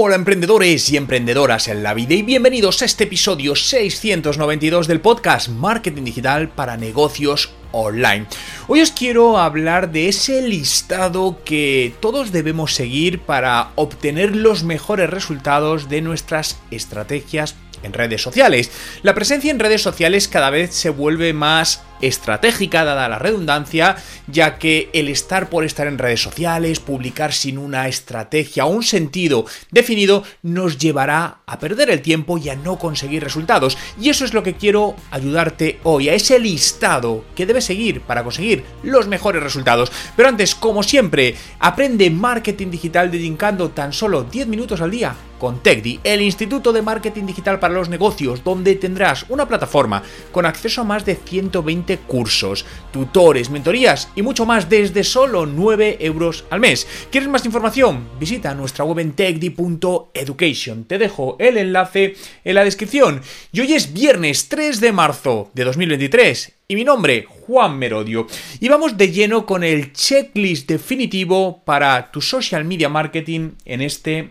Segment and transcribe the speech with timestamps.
[0.00, 5.48] Hola emprendedores y emprendedoras en la vida y bienvenidos a este episodio 692 del podcast
[5.48, 8.24] Marketing Digital para Negocios Online.
[8.68, 15.10] Hoy os quiero hablar de ese listado que todos debemos seguir para obtener los mejores
[15.10, 18.70] resultados de nuestras estrategias en redes sociales.
[19.02, 23.96] La presencia en redes sociales cada vez se vuelve más estratégica dada la redundancia,
[24.26, 28.82] ya que el estar por estar en redes sociales, publicar sin una estrategia o un
[28.82, 33.76] sentido definido, nos llevará a perder el tiempo y a no conseguir resultados.
[34.00, 38.24] Y eso es lo que quiero ayudarte hoy, a ese listado que debes seguir para
[38.24, 39.90] conseguir los mejores resultados.
[40.16, 45.62] Pero antes, como siempre, aprende marketing digital dedicando tan solo 10 minutos al día con
[45.62, 50.80] TechDi, el Instituto de Marketing Digital para los Negocios, donde tendrás una plataforma con acceso
[50.80, 56.60] a más de 120 cursos, tutores, mentorías y mucho más desde solo 9 euros al
[56.60, 56.86] mes.
[57.10, 58.08] ¿Quieres más información?
[58.20, 60.84] Visita nuestra web en techdi.education.
[60.84, 63.22] Te dejo el enlace en la descripción.
[63.52, 68.26] Y hoy es viernes 3 de marzo de 2023 y mi nombre, Juan Merodio.
[68.60, 74.30] Y vamos de lleno con el checklist definitivo para tu social media marketing en este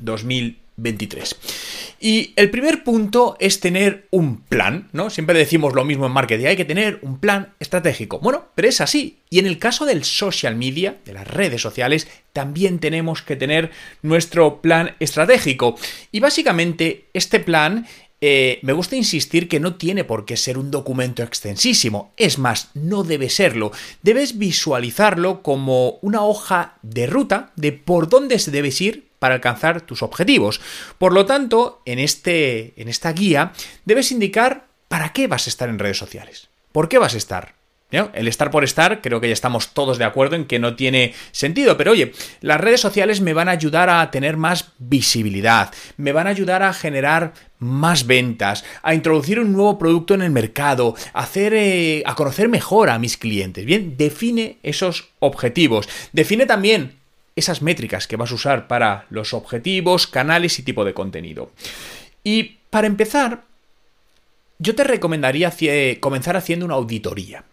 [0.00, 0.61] 2023.
[2.00, 5.10] Y el primer punto es tener un plan, ¿no?
[5.10, 8.18] Siempre decimos lo mismo en marketing, hay que tener un plan estratégico.
[8.18, 9.18] Bueno, pero es así.
[9.30, 13.70] Y en el caso del social media, de las redes sociales, también tenemos que tener
[14.02, 15.76] nuestro plan estratégico.
[16.10, 17.86] Y básicamente este plan
[18.24, 22.12] eh, me gusta insistir que no tiene por qué ser un documento extensísimo.
[22.16, 23.72] Es más, no debe serlo.
[24.02, 29.82] Debes visualizarlo como una hoja de ruta de por dónde se debes ir para alcanzar
[29.82, 30.60] tus objetivos.
[30.98, 33.52] Por lo tanto, en, este, en esta guía
[33.84, 36.48] debes indicar para qué vas a estar en redes sociales.
[36.72, 37.54] ¿Por qué vas a estar?
[37.92, 41.14] El estar por estar, creo que ya estamos todos de acuerdo en que no tiene
[41.30, 46.10] sentido, pero oye, las redes sociales me van a ayudar a tener más visibilidad, me
[46.12, 50.96] van a ayudar a generar más ventas, a introducir un nuevo producto en el mercado,
[51.12, 53.64] a hacer, eh, a conocer mejor a mis clientes.
[53.64, 57.01] Bien, define esos objetivos, define también
[57.36, 61.52] esas métricas que vas a usar para los objetivos, canales y tipo de contenido.
[62.24, 63.44] Y para empezar,
[64.58, 65.52] yo te recomendaría
[66.00, 67.44] comenzar haciendo una auditoría.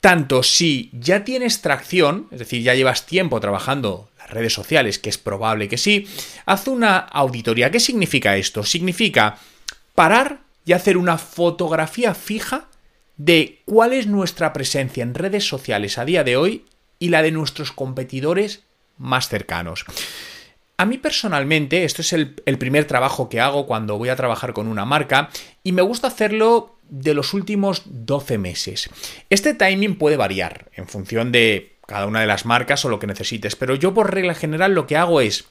[0.00, 5.10] Tanto si ya tienes tracción, es decir, ya llevas tiempo trabajando las redes sociales, que
[5.10, 6.08] es probable que sí,
[6.44, 7.70] haz una auditoría.
[7.70, 8.64] ¿Qué significa esto?
[8.64, 9.38] Significa
[9.94, 12.68] parar y hacer una fotografía fija
[13.16, 16.66] de cuál es nuestra presencia en redes sociales a día de hoy
[16.98, 18.64] y la de nuestros competidores
[18.98, 19.84] más cercanos.
[20.76, 24.66] A mí personalmente, esto es el, primer trabajo que hago cuando voy a trabajar con
[24.66, 25.30] una marca
[25.62, 28.90] y me gusta hacerlo de los últimos 12 meses.
[29.30, 33.06] Este timing puede variar en función de cada una de las marcas o lo que
[33.06, 35.44] necesites, pero yo por regla general lo que hago es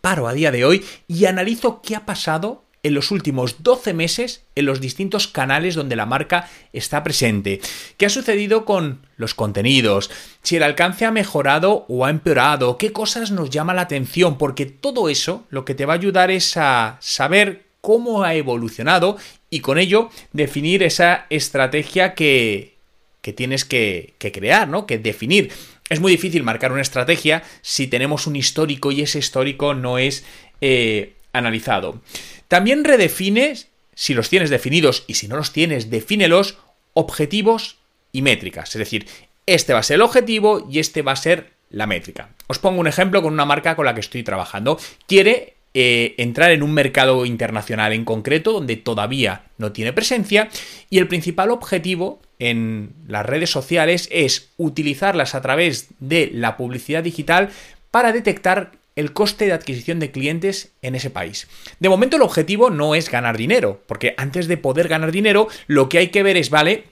[0.00, 4.44] paro a día de hoy y analizo qué ha pasado en los últimos 12 meses
[4.54, 7.60] en los distintos canales donde la marca está presente.
[7.96, 10.08] ¿Qué ha sucedido con los contenidos?
[10.42, 14.66] Si el alcance ha mejorado o ha empeorado, qué cosas nos llama la atención, porque
[14.66, 19.16] todo eso lo que te va a ayudar es a saber cómo ha evolucionado
[19.50, 22.76] y con ello definir esa estrategia que,
[23.20, 24.86] que tienes que, crear, ¿no?
[24.86, 25.50] Que definir.
[25.88, 30.24] Es muy difícil marcar una estrategia si tenemos un histórico y ese histórico no es
[30.60, 32.00] eh, analizado.
[32.48, 36.58] También redefines, si los tienes definidos y si no los tienes, defínelos,
[36.94, 37.78] objetivos
[38.12, 38.74] y métricas.
[38.74, 39.06] Es decir,
[39.46, 42.30] este va a ser el objetivo y este va a ser la métrica.
[42.46, 44.78] Os pongo un ejemplo con una marca con la que estoy trabajando.
[45.06, 50.48] Quiere eh, entrar en un mercado internacional en concreto donde todavía no tiene presencia
[50.88, 57.02] y el principal objetivo en las redes sociales es utilizarlas a través de la publicidad
[57.02, 57.50] digital
[57.90, 61.46] para detectar el coste de adquisición de clientes en ese país.
[61.78, 65.88] De momento el objetivo no es ganar dinero, porque antes de poder ganar dinero lo
[65.88, 66.84] que hay que ver es, vale,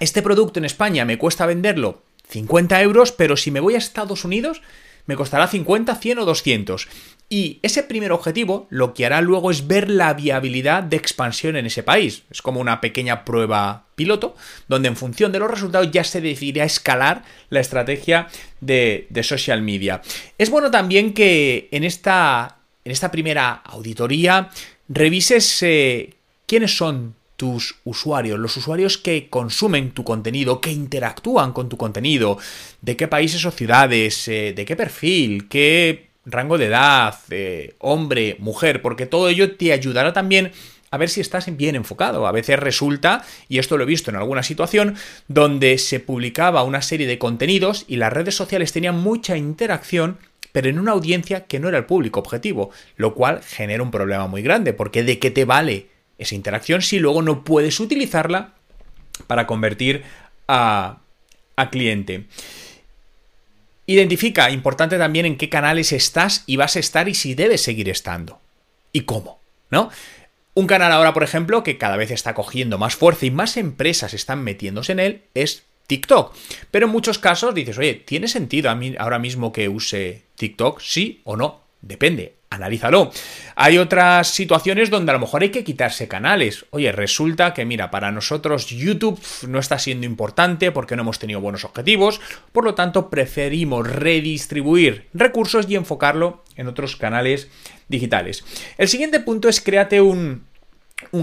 [0.00, 4.24] este producto en España me cuesta venderlo 50 euros, pero si me voy a Estados
[4.24, 4.60] Unidos
[5.06, 6.88] me costará 50, 100 o 200.
[7.28, 11.66] Y ese primer objetivo lo que hará luego es ver la viabilidad de expansión en
[11.66, 12.22] ese país.
[12.30, 14.36] Es como una pequeña prueba piloto,
[14.68, 18.28] donde en función de los resultados ya se decidirá escalar la estrategia
[18.60, 20.02] de, social media.
[20.38, 24.50] Es bueno también que en esta, en esta primera auditoría
[24.88, 26.14] revises eh,
[26.46, 32.38] quiénes son tus usuarios, los usuarios que consumen tu contenido, que interactúan con tu contenido,
[32.80, 37.14] de qué países o ciudades, eh, de qué perfil, qué rango de edad,
[37.78, 40.50] hombre, mujer, porque todo ello te ayudará también
[40.90, 42.26] a ver si estás bien enfocado.
[42.26, 44.96] A veces resulta, y esto lo he visto en alguna situación,
[45.28, 50.18] donde se publicaba una serie de contenidos y las redes sociales tenían mucha interacción,
[50.52, 54.26] pero en una audiencia que no era el público objetivo, lo cual genera un problema
[54.26, 58.54] muy grande, porque ¿de qué te vale esa interacción si luego no puedes utilizarla
[59.26, 60.02] para convertir
[60.48, 60.98] a,
[61.56, 62.26] a cliente?
[63.86, 67.88] Identifica, importante también en qué canales estás y vas a estar y si debes seguir
[67.88, 68.40] estando.
[68.92, 69.40] ¿Y cómo?
[69.70, 69.90] ¿No?
[70.54, 74.14] Un canal ahora, por ejemplo, que cada vez está cogiendo más fuerza y más empresas
[74.14, 76.34] están metiéndose en él, es TikTok.
[76.70, 80.80] Pero en muchos casos dices, oye, ¿tiene sentido a mí ahora mismo que use TikTok?
[80.80, 81.60] ¿Sí o no?
[81.82, 83.10] Depende, analízalo.
[83.54, 86.66] Hay otras situaciones donde a lo mejor hay que quitarse canales.
[86.70, 91.40] Oye, resulta que, mira, para nosotros YouTube no está siendo importante porque no hemos tenido
[91.40, 92.20] buenos objetivos,
[92.52, 97.48] por lo tanto preferimos redistribuir recursos y enfocarlo en otros canales
[97.88, 98.44] digitales.
[98.78, 100.44] El siguiente punto es créate un,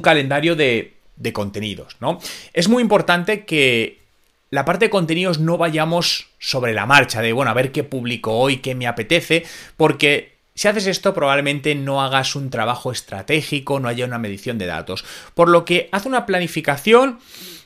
[0.02, 2.20] calendario de, de contenidos, ¿no?
[2.54, 4.04] Es muy importante que
[4.50, 8.38] la parte de contenidos no vayamos sobre la marcha de, bueno, a ver qué publico
[8.38, 9.46] hoy, qué me apetece,
[9.78, 14.66] porque si haces esto probablemente no hagas un trabajo estratégico, no haya una medición de
[14.66, 15.04] datos.
[15.34, 17.20] Por lo que haz una planificación,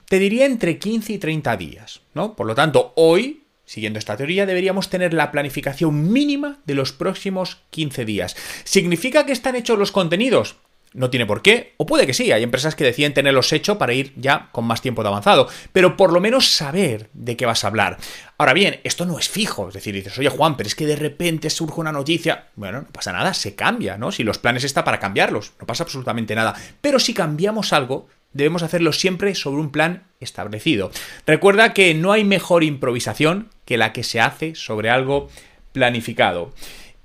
[0.08, 2.36] te diría entre 15 y 30 días, ¿no?
[2.36, 7.58] Por lo tanto, hoy Siguiendo esta teoría, deberíamos tener la planificación mínima de los próximos
[7.72, 8.38] 15 días.
[8.64, 10.56] ¿Significa que están hechos los contenidos?
[10.94, 13.94] No tiene por qué, o puede que sí, hay empresas que deciden tenerlos hechos para
[13.94, 17.64] ir ya con más tiempo de avanzado, pero por lo menos saber de qué vas
[17.64, 17.98] a hablar.
[18.38, 20.96] Ahora bien, esto no es fijo, es decir, dices, oye Juan, pero es que de
[20.96, 24.12] repente surge una noticia, bueno, no pasa nada, se cambia, ¿no?
[24.12, 28.64] Si los planes están para cambiarlos, no pasa absolutamente nada, pero si cambiamos algo, debemos
[28.64, 30.92] hacerlo siempre sobre un plan establecido.
[31.26, 35.30] Recuerda que no hay mejor improvisación que la que se hace sobre algo
[35.74, 36.54] planificado.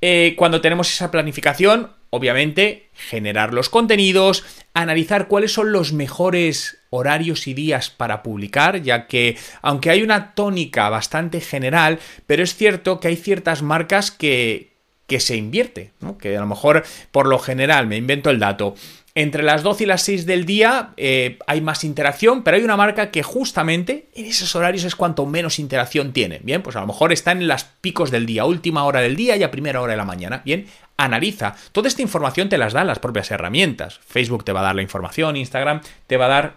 [0.00, 4.44] Eh, cuando tenemos esa planificación, obviamente, generar los contenidos,
[4.74, 10.34] analizar cuáles son los mejores horarios y días para publicar, ya que aunque hay una
[10.34, 14.71] tónica bastante general, pero es cierto que hay ciertas marcas que,
[15.12, 18.74] que se invierte, que a lo mejor por lo general, me invento el dato,
[19.14, 22.78] entre las 12 y las 6 del día eh, hay más interacción, pero hay una
[22.78, 26.40] marca que justamente en esos horarios es cuanto menos interacción tiene.
[26.42, 29.36] Bien, pues a lo mejor está en las picos del día, última hora del día
[29.36, 30.40] y a primera hora de la mañana.
[30.46, 30.66] Bien,
[30.96, 31.54] analiza.
[31.72, 34.00] Toda esta información te las dan las propias herramientas.
[34.06, 36.54] Facebook te va a dar la información, Instagram te va a dar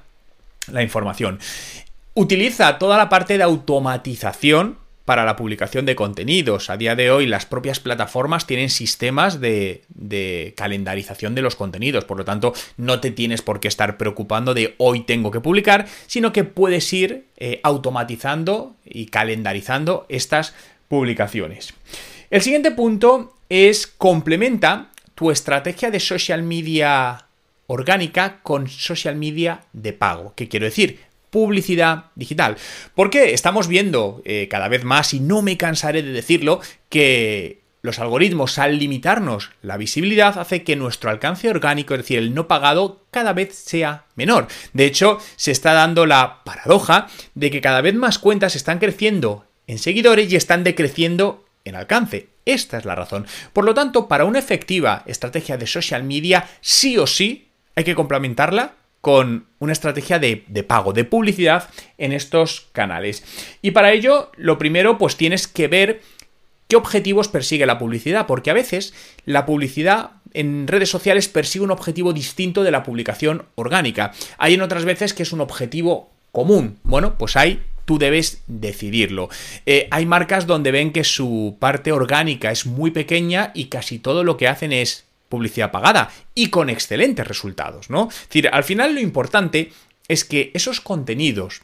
[0.72, 1.40] la información.
[2.14, 6.70] Utiliza toda la parte de automatización para la publicación de contenidos.
[6.70, 9.84] A día de hoy las propias plataformas tienen sistemas de,
[10.58, 14.76] calendarización de los contenidos, por lo tanto no te tienes por qué estar preocupando de
[14.78, 20.54] hoy tengo que publicar, sino que puedes ir eh, automatizando y calendarizando estas
[20.88, 21.74] publicaciones.
[22.32, 27.28] El siguiente punto es complementa tu estrategia de social media
[27.68, 30.34] orgánica con social media de pago.
[30.36, 31.00] ¿Qué quiero decir?
[31.36, 32.56] Publicidad digital.
[32.96, 38.00] Porque estamos viendo eh, cada vez más, y no me cansaré de decirlo, que los
[38.00, 43.04] algoritmos al limitarnos la visibilidad hace que nuestro alcance orgánico, es decir, el no pagado,
[43.12, 44.48] cada vez sea menor.
[44.72, 49.46] De hecho, se está dando la paradoja de que cada vez más cuentas están creciendo
[49.68, 52.30] en seguidores y están decreciendo en alcance.
[52.46, 53.28] Esta es la razón.
[53.52, 57.96] Por lo tanto, para una efectiva estrategia de social media, sí o sí hay que
[57.96, 58.76] complementarla
[59.06, 60.38] con una estrategia de,
[60.68, 61.70] pago, de publicidad
[62.00, 63.24] en estos canales.
[63.62, 66.02] Y para ello, lo primero, pues tienes que ver
[66.68, 71.70] qué objetivos persigue la publicidad, porque a veces la publicidad en redes sociales persigue un
[71.70, 74.12] objetivo distinto de la publicación orgánica.
[74.40, 76.80] Hay en otras veces que es un objetivo común.
[76.82, 79.30] Bueno, pues ahí tú debes decidirlo.
[79.68, 84.24] Eh, hay marcas donde ven que su parte orgánica es muy pequeña y casi todo
[84.24, 88.10] lo que hacen es publicidad pagada y con excelentes resultados, ¿no?
[88.10, 89.72] Es decir, al final lo importante
[90.08, 91.62] es que esos contenidos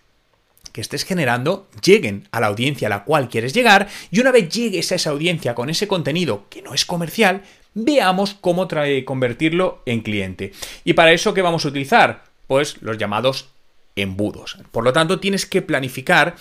[0.72, 4.50] que estés generando lleguen a la audiencia a la cual quieres llegar y una vez
[4.50, 9.82] llegues a esa audiencia con ese contenido que no es comercial, veamos cómo trae, convertirlo
[9.86, 10.54] en cliente.
[10.84, 12.24] Y para eso, ¿qué vamos a utilizar?
[12.48, 13.50] Pues los llamados
[13.96, 14.58] embudos.
[14.72, 16.36] Por lo tanto, tienes que planificar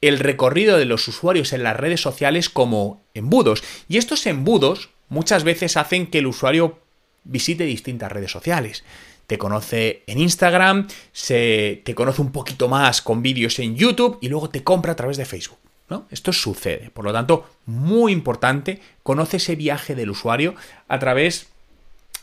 [0.00, 3.62] el recorrido de los usuarios en las redes sociales como embudos.
[3.88, 6.78] Y estos embudos muchas veces hacen que el usuario
[7.24, 8.84] visite distintas redes sociales.
[9.26, 14.28] Te conoce en Instagram, se, te conoce un poquito más con vídeos en YouTube y
[14.28, 15.58] luego te compra a través de Facebook.
[15.88, 16.06] ¿no?
[16.10, 16.90] Esto sucede.
[16.90, 20.54] Por lo tanto, muy importante, conoce ese viaje del usuario
[20.88, 21.48] a través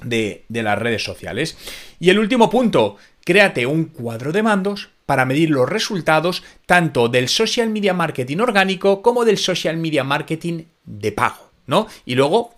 [0.03, 1.57] de, las redes sociales.
[1.99, 7.27] Y el último punto, créate un cuadro de mandos para medir los resultados tanto del
[7.27, 11.87] social media marketing orgánico como del social media marketing de pago, ¿no?
[12.05, 12.53] Y luego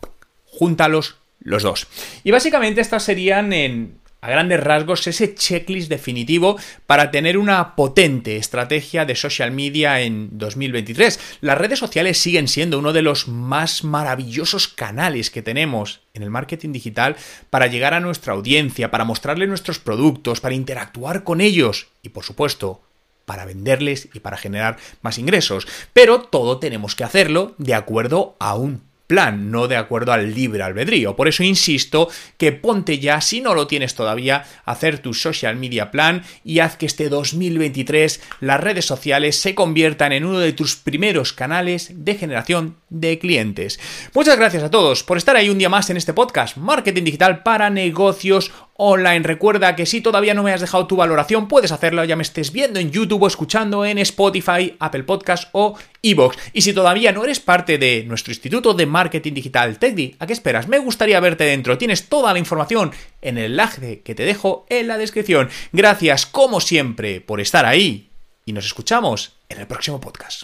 [0.53, 1.87] júntalos los dos.
[2.23, 6.57] Y básicamente estas serían en a grandes rasgos, ese checklist definitivo
[6.87, 11.19] para tener una potente estrategia de social media en 2023.
[11.41, 16.29] Las redes sociales siguen siendo uno de los más maravillosos canales que tenemos en el
[16.29, 17.17] marketing digital
[17.49, 22.23] para llegar a nuestra audiencia, para mostrarle nuestros productos, para interactuar con ellos y, por
[22.23, 22.81] supuesto,
[23.25, 25.67] para venderles y para generar más ingresos.
[25.91, 30.63] Pero todo tenemos que hacerlo de acuerdo a un plan, no de acuerdo al libre
[30.63, 31.15] albedrío.
[31.15, 35.55] Por eso insisto que ponte ya, si no lo tienes todavía, a hacer tu social
[35.55, 40.51] media plan y haz que este 2023 las redes sociales se conviertan en uno de
[40.51, 43.79] tus primeros canales de generación de clientes.
[44.15, 47.43] Muchas gracias a todos por estar ahí un día más en este podcast, Marketing Digital
[47.43, 49.21] para Negocios online.
[49.21, 52.51] Recuerda que si todavía no me has dejado tu valoración, puedes hacerlo, ya me estés
[52.51, 56.37] viendo en YouTube o escuchando en Spotify, Apple Podcast o Evox.
[56.53, 60.33] Y si todavía no eres parte de nuestro Instituto de Marketing Digital TechDi, ¿a qué
[60.33, 60.67] esperas?
[60.67, 61.77] Me gustaría verte dentro.
[61.77, 65.49] Tienes toda la información en el enlace que te dejo en la descripción.
[65.71, 68.09] Gracias, como siempre, por estar ahí
[68.45, 70.43] y nos escuchamos en el próximo podcast.